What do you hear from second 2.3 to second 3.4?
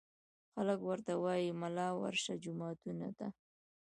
جوماتونو ته